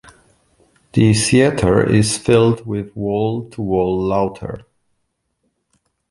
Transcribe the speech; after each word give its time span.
The 0.93 1.13
theater 1.13 1.87
is 1.87 2.17
filled 2.17 2.65
with 2.65 2.95
wall-to-wall 2.95 4.03
laughter. 4.07 4.65